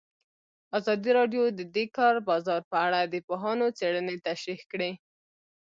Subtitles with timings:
[0.77, 4.91] ازادي راډیو د د کار بازار په اړه د پوهانو څېړنې تشریح کړې.